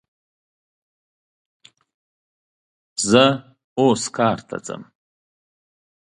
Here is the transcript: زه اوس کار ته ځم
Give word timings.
زه 3.09 3.23
اوس 3.79 4.03
کار 4.15 4.39
ته 4.47 4.57
ځم 4.65 4.83